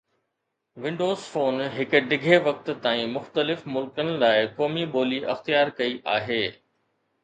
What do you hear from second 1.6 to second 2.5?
هڪ ڊگهي